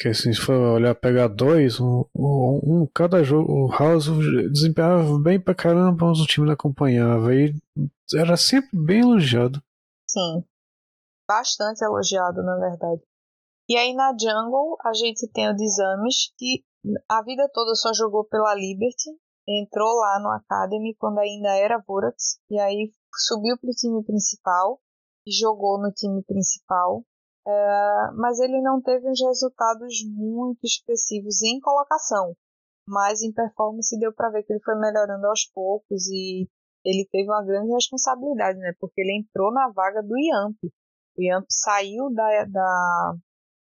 [0.00, 4.08] Que assim, se for olhar, pegar dois, um, um, um cada jogo, o House
[4.50, 7.34] desempenhava bem pra caramba, mas o time não acompanhava.
[7.34, 7.54] E
[8.14, 9.62] era sempre bem elogiado.
[10.12, 10.44] Sim,
[11.26, 13.02] bastante elogiado, na verdade.
[13.66, 16.62] E aí na Jungle a gente tem o Desames, que
[17.08, 19.10] a vida toda só jogou pela Liberty,
[19.48, 22.92] entrou lá no Academy quando ainda era Vorax, e aí
[23.26, 24.78] subiu para o time principal
[25.26, 27.02] e jogou no time principal.
[27.46, 32.36] É, mas ele não teve uns resultados muito expressivos em colocação,
[32.86, 36.48] mas em performance deu para ver que ele foi melhorando aos poucos e
[36.84, 38.72] ele teve uma grande responsabilidade, né?
[38.78, 40.56] Porque ele entrou na vaga do Yamp.
[41.16, 43.14] O Yamp saiu da, da,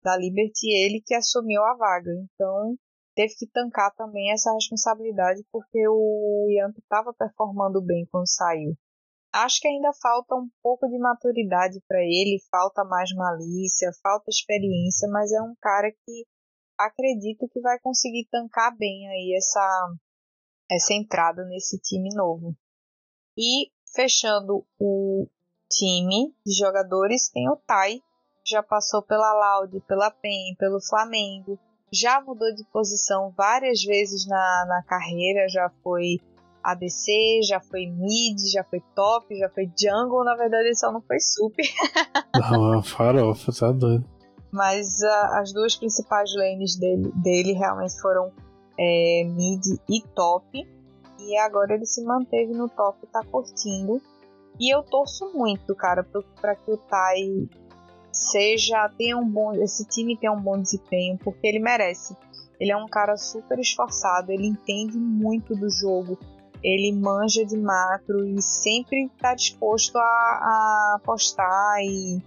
[0.02, 2.10] da Liberty ele que assumiu a vaga.
[2.10, 2.76] Então
[3.14, 8.74] teve que tancar também essa responsabilidade porque o Yamp estava performando bem quando saiu.
[9.32, 15.08] Acho que ainda falta um pouco de maturidade para ele, falta mais malícia, falta experiência,
[15.10, 16.26] mas é um cara que
[16.78, 19.94] acredito que vai conseguir tancar bem aí essa
[20.70, 22.54] essa entrada nesse time novo.
[23.36, 25.26] E fechando o
[25.70, 28.00] time de jogadores tem o Tai,
[28.46, 31.58] já passou pela Laude, pela PEN, pelo Flamengo,
[31.92, 36.18] já mudou de posição várias vezes na, na carreira, já foi
[36.62, 41.00] ADC, já foi mid, já foi top, já foi jungle, na verdade ele só não
[41.00, 41.64] foi super.
[42.50, 44.04] não, é farofa, tá doido.
[44.52, 48.32] Mas uh, as duas principais lanes dele, dele realmente foram
[48.78, 50.75] é, mid e top.
[51.26, 54.00] E agora ele se manteve no top tá curtindo.
[54.58, 56.06] E eu torço muito, cara,
[56.40, 57.48] para que o Tai
[58.12, 62.16] seja tenha um bom esse time tenha um bom desempenho porque ele merece.
[62.58, 66.18] Ele é um cara super esforçado, ele entende muito do jogo,
[66.62, 72.22] ele manja de macro e sempre está disposto a, a apostar e,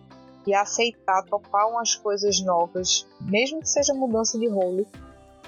[0.45, 4.85] e aceitar, topar umas coisas novas, mesmo que seja mudança de role.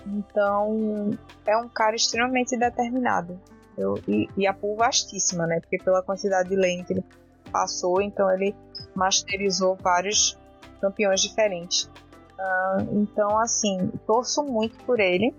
[0.05, 1.11] Então
[1.45, 3.39] é um cara extremamente determinado.
[3.77, 5.59] Eu, e, e a pool vastíssima, né?
[5.59, 7.05] Porque pela quantidade de lane que ele
[7.51, 8.55] passou, então ele
[8.95, 10.37] masterizou vários
[10.79, 11.83] campeões diferentes.
[11.83, 15.33] Uh, então, assim, torço muito por ele.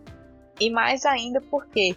[0.61, 1.97] E mais ainda porque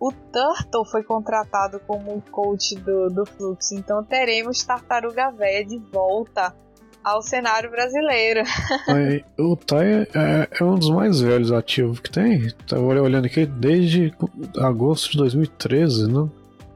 [0.00, 3.74] o Turtle foi contratado como coach do, do Fluxo.
[3.74, 6.54] Então teremos Tartaruga Véia de volta
[7.02, 8.42] ao cenário brasileiro.
[8.88, 12.50] Aí, o Tai é, é, um dos mais velhos ativos que tem.
[12.66, 14.12] Tava olhando aqui desde
[14.58, 16.30] agosto de 2013, não?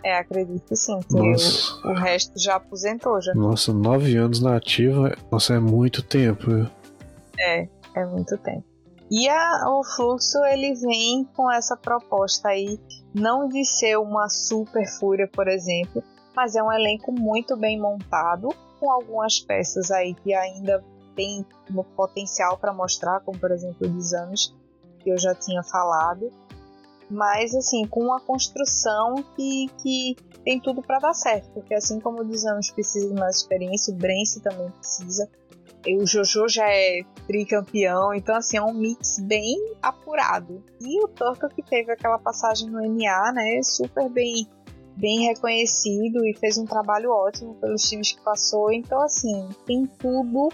[0.05, 0.99] É, acredito que sim.
[1.11, 1.87] Nossa.
[1.87, 3.33] O, o, resto já aposentou já.
[3.35, 6.69] Nossa, nove anos na ativa, nossa, é muito tempo.
[7.39, 8.65] É, é muito tempo.
[9.11, 12.81] E a, o fluxo ele vem com essa proposta aí,
[13.15, 16.03] não de ser uma super fúria, por exemplo,
[16.35, 18.49] mas é um elenco muito bem montado,
[18.83, 23.97] com algumas peças aí que ainda tem um potencial para mostrar, como por exemplo o
[23.97, 24.53] exames
[24.99, 26.33] que eu já tinha falado
[27.13, 32.23] mas assim, com uma construção que, que tem tudo para dar certo, porque assim como
[32.23, 35.29] o Desamos precisa de mais experiência, o Brence também precisa.
[35.85, 40.63] E o Jojo já é tricampeão, então assim, é um mix bem apurado.
[40.81, 44.49] E o Torto que teve aquela passagem no NA, né, super bem
[44.97, 48.73] bem reconhecido e fez um trabalho ótimo pelos times que passou.
[48.73, 50.51] Então assim, tem tudo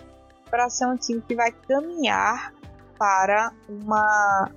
[0.51, 2.53] para ser um time que vai caminhar
[2.99, 4.51] para uma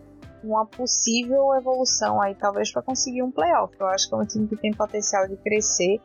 [0.43, 3.75] uma possível evolução aí, talvez para conseguir um playoff.
[3.79, 6.01] Eu acho que é um time que tem potencial de crescer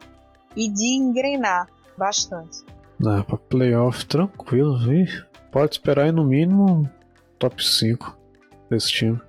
[0.55, 2.65] e de engrenar bastante.
[2.99, 5.07] Não, para playoff tranquilo, viu?
[5.51, 6.89] Pode esperar aí no mínimo
[7.39, 8.17] top 5
[8.71, 9.21] desse time.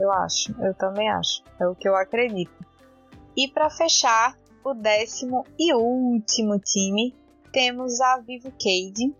[0.00, 1.42] Eu acho, eu também acho.
[1.60, 2.52] É o que eu acredito.
[3.36, 7.12] E para fechar, o décimo e último time,
[7.52, 9.12] temos a Vivo Cade.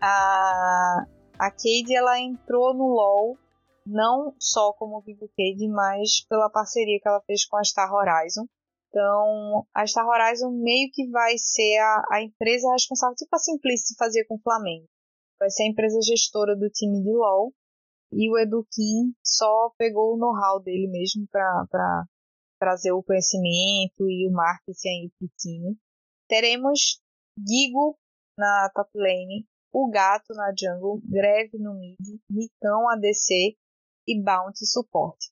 [0.00, 1.06] A,
[1.38, 3.38] a Cade ela entrou no LoL
[3.86, 8.46] não só como Vivo Cade, mas pela parceria que ela fez com a Star Horizon.
[8.88, 13.94] Então, a Star Horizon meio que vai ser a, a empresa responsável, tipo a Simplice
[13.96, 14.86] fazia com o Flamengo.
[15.38, 17.52] Vai ser a empresa gestora do time de LoL.
[18.12, 22.04] E o Edu Kim só pegou o know-how dele mesmo para
[22.58, 25.78] trazer o conhecimento e o marketing aí pro time.
[26.28, 27.00] Teremos
[27.38, 27.98] Gigo
[28.38, 31.98] na top lane, o Gato na jungle, Greve no mid,
[32.30, 33.56] Micão ADC
[34.08, 35.30] e Bounty suporte.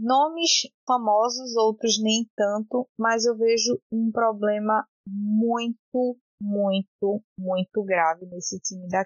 [0.00, 8.58] Nomes famosos, outros nem tanto, mas eu vejo um problema muito, muito, muito grave nesse
[8.60, 9.04] time da.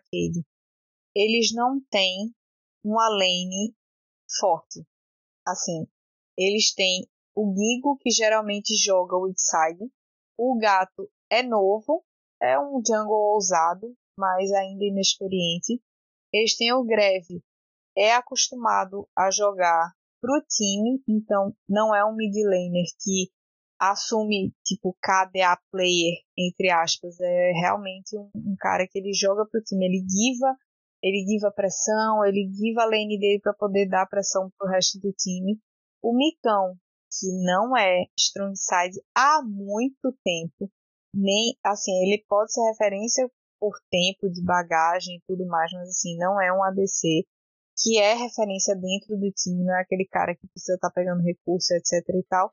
[1.14, 2.32] Eles não têm
[2.84, 3.74] uma lane
[4.38, 4.86] forte.
[5.46, 5.86] Assim,
[6.36, 7.06] eles têm
[7.38, 9.88] o Gigo, que geralmente joga o Inside.
[10.36, 12.04] O Gato é novo,
[12.42, 15.80] é um jungle ousado, mas ainda inexperiente.
[16.32, 17.40] Eles têm o Greve,
[17.96, 23.30] é acostumado a jogar pro time, então não é um mid laner que
[23.80, 29.62] assume tipo KDA player entre aspas, é realmente um, um cara que ele joga pro
[29.62, 30.56] time, ele giva,
[31.00, 35.12] ele giva pressão, ele giva a lane dele para poder dar pressão pro resto do
[35.12, 35.56] time.
[36.02, 36.76] O Micão,
[37.10, 40.70] que não é strong side há muito tempo,
[41.14, 46.16] nem assim, ele pode ser referência por tempo de bagagem e tudo mais, mas assim,
[46.16, 47.26] não é um ADC
[47.80, 51.22] que é referência dentro do time, não é aquele cara que precisa estar tá pegando
[51.22, 52.52] recurso, etc e tal.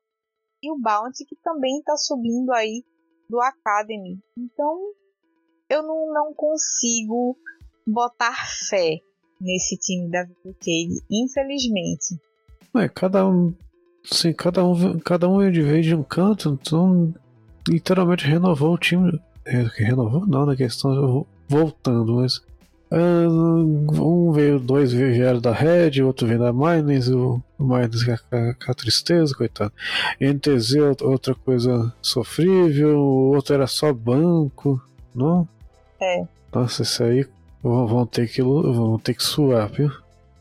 [0.61, 2.83] E o Bounty que também está subindo aí
[3.29, 4.19] do Academy.
[4.37, 4.93] Então,
[5.69, 7.37] eu não, não consigo
[7.87, 8.35] botar
[8.69, 8.99] fé
[9.41, 12.19] nesse time da Cade, infelizmente.
[12.75, 13.55] É, cada um,
[14.05, 17.13] sim, cada um, cada um de vez de um canto, então
[17.67, 19.19] literalmente renovou o time.
[19.45, 22.41] É, renovou não, na questão voltando, mas
[22.91, 29.35] um veio, dois vieram da Red, outro veio da Mines, o Mines com a, tristeza,
[29.35, 29.73] coitado.
[30.19, 34.81] NTZ, outra coisa sofrível, o outro era só banco,
[35.13, 35.47] não?
[35.99, 36.25] É.
[36.53, 37.27] Nossa, isso aí
[37.61, 39.91] vão ter que, vão ter que suar, viu?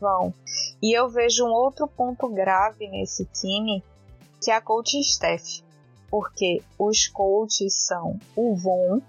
[0.05, 0.33] Vão.
[0.81, 3.83] E eu vejo um outro ponto grave nesse time,
[4.41, 5.63] que é a coaching staff.
[6.11, 9.01] Porque os coaches são o Von,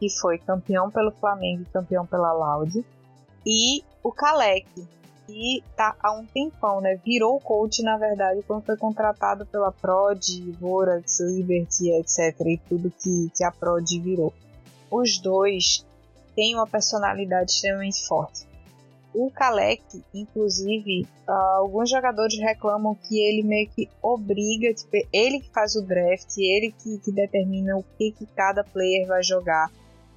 [0.00, 2.84] que foi campeão pelo Flamengo e campeão pela Laude,
[3.46, 4.66] e o Kalec,
[5.26, 6.96] que tá há um tempão, né?
[7.04, 10.20] Virou coach, na verdade, quando foi contratado pela Prod,
[10.58, 12.40] Vorax, Liberty, etc.
[12.46, 14.34] E tudo que, que a Prod virou.
[14.90, 15.86] Os dois
[16.34, 18.49] têm uma personalidade extremamente forte.
[19.12, 19.82] O Kalec,
[20.14, 25.82] inclusive, uh, alguns jogadores reclamam que ele meio que obriga, tipo, ele que faz o
[25.82, 29.68] draft, ele que, que determina o que, que cada player vai jogar.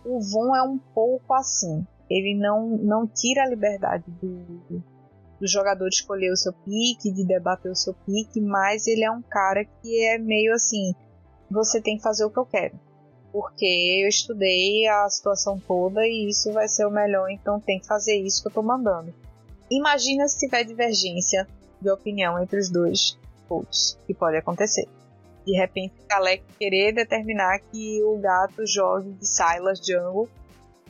[0.05, 1.85] O Von é um pouco assim.
[2.09, 4.83] Ele não, não tira a liberdade do,
[5.39, 9.11] do jogador de escolher o seu pique, de debater o seu pique, mas ele é
[9.11, 10.93] um cara que é meio assim:
[11.49, 12.79] você tem que fazer o que eu quero.
[13.33, 13.65] Porque
[14.03, 18.15] eu estudei a situação toda e isso vai ser o melhor, então tem que fazer
[18.15, 19.13] isso que eu tô mandando.
[19.69, 21.47] Imagina se tiver divergência
[21.81, 23.17] de opinião entre os dois
[23.49, 24.87] coaches, que pode acontecer.
[25.45, 30.29] De repente, Kalec querer determinar que o gato jogue de Silas Jungle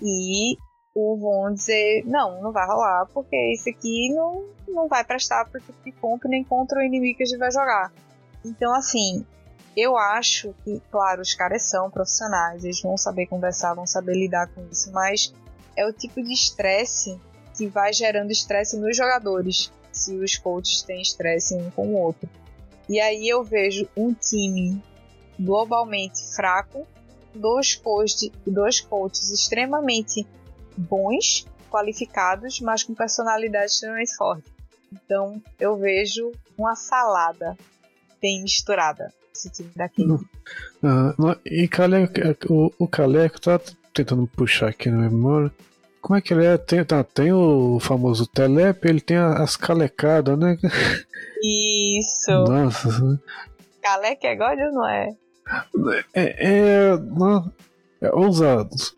[0.02, 0.58] e
[0.94, 5.60] o vão dizer, não, não vai rolar, porque esse aqui não, não vai prestar para
[5.60, 7.92] tipo de comp nem contra o inimigo que a gente vai jogar.
[8.46, 9.26] Então, assim,
[9.76, 14.48] eu acho que, claro, os caras são profissionais, eles vão saber conversar, vão saber lidar
[14.48, 15.34] com isso, mas
[15.76, 17.20] é o tipo de estresse
[17.58, 22.30] que vai gerando estresse nos jogadores, se os coaches têm estresse um com o outro.
[22.88, 24.82] E aí eu vejo um time
[25.40, 26.86] globalmente fraco,
[27.34, 30.28] dois coaches, dois coaches extremamente
[30.78, 34.52] bons, qualificados, mas com personalidade extremamente forte.
[34.92, 37.58] Então eu vejo uma salada
[38.22, 40.04] bem misturada esse time daqui.
[40.04, 40.26] Uh,
[41.46, 42.14] e Caleco,
[42.50, 43.60] o, o Caleco tá
[43.94, 45.52] tentando puxar aqui na memória.
[46.02, 46.58] Como é que ele é?
[46.58, 50.58] Tem, tá, tem o famoso Telep, ele tem as calecadas, né?
[51.42, 52.32] Isso.
[52.32, 53.22] Nossa.
[53.82, 55.16] Caleca é God ou não é?
[56.14, 57.52] É, é, não,
[58.02, 58.96] é ousados.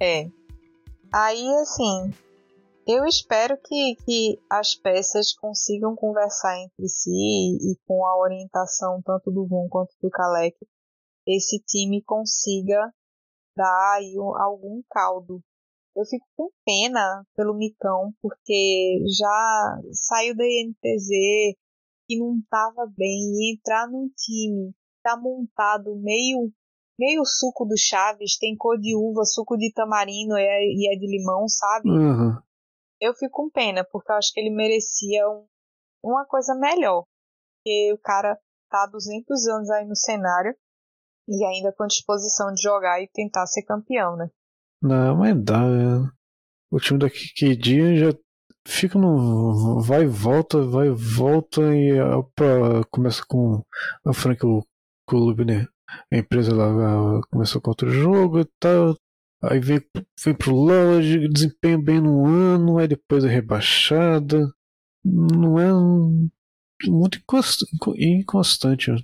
[0.00, 0.28] É.
[1.12, 2.12] Aí, assim,
[2.86, 9.02] eu espero que, que as peças consigam conversar entre si e, e com a orientação
[9.02, 10.56] tanto do Von quanto do Kalec,
[11.26, 12.92] esse time consiga
[13.56, 15.42] dar aí um, algum caldo.
[15.96, 21.08] Eu fico com pena pelo Micão, porque já saiu da INTZ
[22.08, 24.72] e não estava bem, e entrar num time
[25.02, 26.52] tá montado meio
[26.98, 30.98] meio suco do Chaves, tem cor de uva, suco de tamarindo e é, e é
[30.98, 31.90] de limão, sabe?
[31.90, 32.38] Uhum.
[33.00, 35.46] Eu fico com pena, porque eu acho que ele merecia um,
[36.04, 37.04] uma coisa melhor.
[37.56, 38.38] Porque o cara
[38.70, 40.54] tá há 200 anos aí no cenário
[41.28, 44.28] e ainda com disposição de jogar e tentar ser campeão, né?
[44.82, 46.10] Não, mas dá, né?
[46.70, 48.18] O time daqui dia já
[48.66, 53.62] fica no vai e volta, vai e volta e opa, começa com
[54.04, 54.64] a Frank o
[55.08, 55.66] clube, né?
[56.12, 58.96] a empresa lá começou com outro jogo e tal.
[59.50, 59.80] Aí vem,
[60.24, 64.52] vem pro Lounge, desempenha bem no ano, aí depois é rebaixada.
[65.04, 66.28] Não é um,
[66.86, 67.18] muito
[67.98, 68.90] inconstante.
[68.90, 68.98] Né?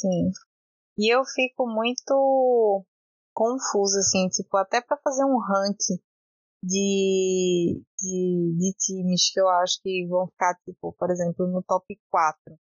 [0.00, 0.30] Sim.
[0.96, 2.84] E eu fico muito
[3.34, 5.98] confusa, assim, tipo, até para fazer um ranking
[6.62, 11.96] de, de, de times que eu acho que vão ficar, tipo, por exemplo, no top
[12.10, 12.58] 4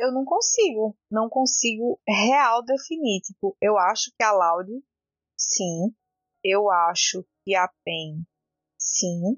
[0.00, 3.20] eu não consigo, não consigo real definir.
[3.20, 4.70] Tipo, eu acho que a Loud,
[5.36, 5.94] sim.
[6.44, 8.24] Eu acho que a PEN,
[8.78, 9.36] sim.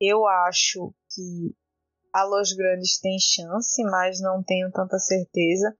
[0.00, 1.54] Eu acho que
[2.12, 5.76] a Los Grandes tem chance, mas não tenho tanta certeza.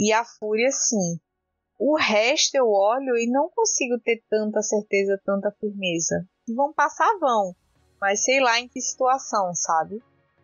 [0.00, 1.20] E a Fúria, sim.
[1.78, 6.26] O resto eu olho e não consigo ter tanta certeza, tanta firmeza.
[6.48, 7.54] Vão passar, vão.
[8.00, 10.02] Mas sei lá em que situação, sabe?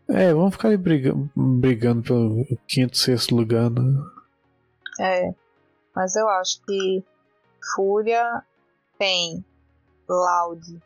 [0.08, 3.82] É, vamos ficar aí brigando, brigando pelo quinto, sexto lugar, né?
[5.00, 5.34] É,
[5.94, 7.02] mas eu acho que
[7.74, 8.42] Fúria
[8.98, 9.44] tem
[10.12, 10.80] Loud.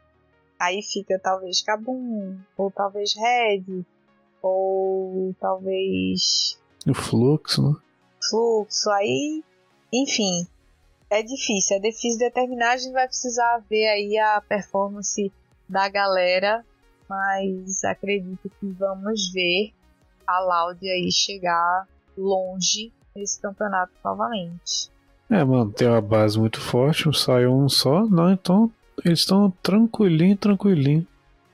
[0.59, 3.85] Aí fica talvez Kabum, ou talvez Red,
[4.43, 6.59] ou talvez.
[6.87, 7.77] O Fluxo, né?
[8.31, 9.45] Fluxo, aí.
[9.93, 10.47] Enfim,
[11.11, 12.73] é difícil, é difícil determinar.
[12.73, 15.33] A gente vai precisar ver aí a performance
[15.69, 16.65] da galera
[17.09, 19.73] mas acredito que vamos ver
[20.27, 24.91] a Laude aí chegar longe nesse campeonato novamente.
[25.31, 28.71] É, mano, tem uma base muito forte, saiu um só, não, então
[29.05, 31.07] eles estão tranquilinho, tranquilinho.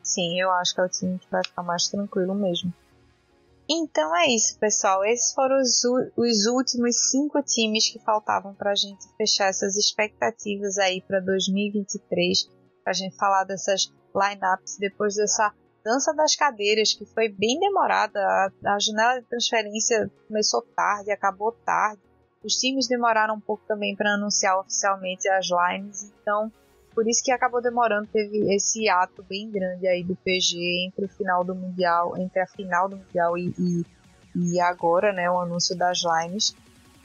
[0.03, 2.73] Sim, eu acho que é o time que vai ficar mais tranquilo mesmo.
[3.69, 5.05] Então é isso, pessoal.
[5.05, 5.83] Esses foram os,
[6.17, 12.49] os últimos cinco times que faltavam para a gente fechar essas expectativas aí para 2023,
[12.83, 15.53] para a gente falar dessas lineups depois dessa
[15.85, 18.21] Dança das cadeiras, que foi bem demorada.
[18.21, 22.01] A, a janela de transferência começou tarde, acabou tarde.
[22.45, 26.53] Os times demoraram um pouco também para anunciar oficialmente as lines, então
[26.95, 31.09] por isso que acabou demorando, teve esse ato bem grande aí do PG entre o
[31.09, 33.85] final do Mundial, entre a final do Mundial e, e,
[34.35, 36.55] e agora, né, o anúncio das lines.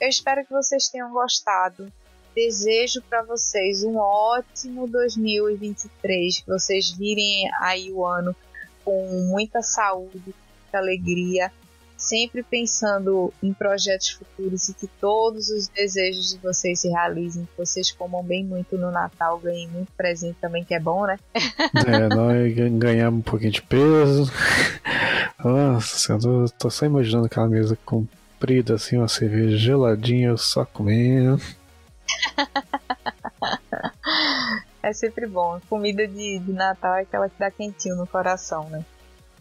[0.00, 1.90] Eu espero que vocês tenham gostado.
[2.34, 8.36] Desejo para vocês um ótimo 2023, que vocês virem aí o ano
[8.84, 11.52] com muita saúde, muita alegria,
[11.98, 17.58] sempre pensando em projetos futuros e que todos os desejos de vocês se realizem, que
[17.58, 21.18] vocês comam bem muito no Natal, ganhem muito presente também, que é bom, né?
[21.34, 24.30] É, nós ganhamos um pouquinho de peso.
[25.44, 30.64] Nossa, eu tô, tô só imaginando aquela mesa comprida, assim, uma cerveja geladinha, eu só
[30.64, 31.42] comendo.
[34.82, 35.60] é sempre bom.
[35.68, 38.84] Comida de, de Natal é aquela que dá quentinho no coração, né?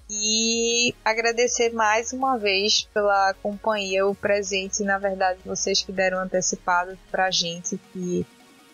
[0.10, 6.98] E agradecer mais uma vez pela companhia, o presente, na verdade, vocês que deram antecipado
[7.12, 8.26] pra gente, que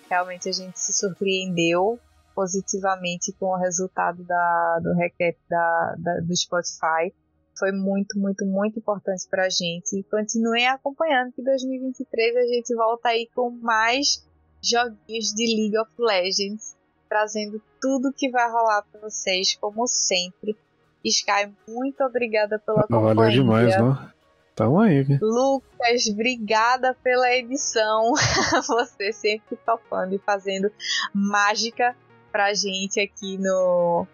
[0.07, 1.99] realmente a gente se surpreendeu
[2.36, 7.11] positivamente com o resultado da, do recap da, da, do Spotify.
[7.57, 9.97] Foi muito, muito, muito importante pra gente.
[9.97, 14.23] E continuem acompanhando que 2023 a gente volta aí com mais
[14.61, 16.75] joguinhos de League of Legends,
[17.09, 20.55] trazendo tudo que vai rolar para vocês, como sempre.
[21.03, 23.13] Sky, muito obrigada pela companhia.
[23.13, 24.13] Valeu demais, não?
[24.55, 25.03] Tamo aí.
[25.19, 28.13] Lucas, obrigada pela edição.
[28.67, 30.71] Você sempre topando e fazendo
[31.13, 31.95] mágica
[32.31, 34.05] pra gente aqui no,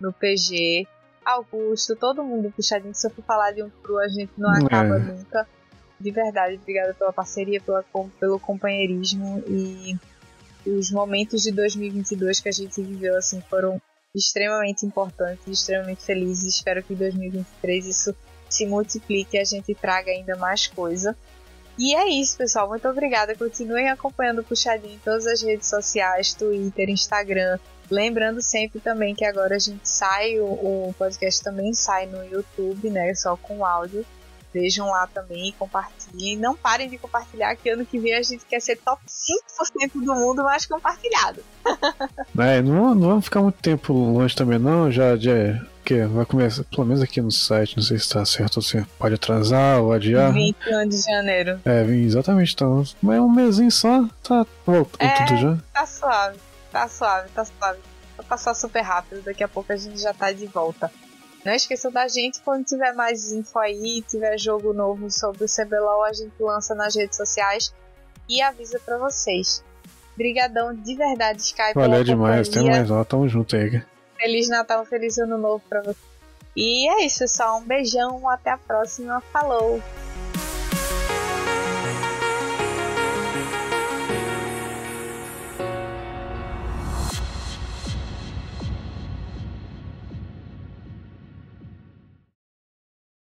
[0.00, 0.86] no PG.
[1.24, 2.94] Augusto, todo mundo puxadinho.
[2.94, 4.98] Se eu for falar de um pro, a gente não acaba é.
[4.98, 5.46] nunca.
[5.98, 7.84] De verdade, obrigada pela parceria, pela,
[8.18, 9.98] pelo companheirismo e
[10.66, 13.80] os momentos de 2022 que a gente viveu assim foram
[14.14, 16.54] extremamente importantes, extremamente felizes.
[16.54, 18.14] Espero que em 2023 isso
[18.48, 21.16] se multiplique e a gente traga ainda mais coisa.
[21.78, 22.68] E é isso, pessoal.
[22.68, 23.34] Muito obrigada.
[23.34, 27.58] Continuem acompanhando o Puxadinho em todas as redes sociais, Twitter, Instagram.
[27.90, 32.90] Lembrando sempre também que agora a gente sai, o, o podcast também sai no YouTube,
[32.90, 33.14] né?
[33.14, 34.04] Só com áudio.
[34.52, 36.36] Vejam lá também compartilhem.
[36.36, 40.14] Não parem de compartilhar, que ano que vem a gente quer ser top 5% do
[40.14, 41.42] mundo mais compartilhado.
[42.38, 44.90] É, não, não vamos ficar muito tempo longe também, não.
[44.90, 48.58] Já, já que vai começar, pelo menos aqui no site, não sei se está certo
[48.58, 50.32] ou se pode atrasar ou adiar.
[50.32, 51.60] 21 de janeiro.
[51.64, 52.84] É, exatamente, então.
[53.02, 55.58] Mas é um mêsinho só, tá voltou é, tudo já.
[55.72, 56.38] Tá suave,
[56.70, 57.78] tá suave, tá suave.
[58.16, 60.90] Vai passar super rápido, daqui a pouco a gente já tá de volta.
[61.44, 66.04] Não esqueçam da gente quando tiver mais info aí, tiver jogo novo sobre o CBLOL,
[66.04, 67.74] a gente lança nas redes sociais
[68.28, 69.64] e avisa para vocês.
[70.16, 71.74] Brigadão de verdade, Skype.
[71.74, 73.82] Valeu demais, tem mais lá, tamo junto aí.
[74.18, 76.10] Feliz Natal, feliz Ano Novo pra você.
[76.54, 77.58] E é isso, pessoal.
[77.58, 79.20] Um beijão, até a próxima.
[79.32, 79.80] Falou!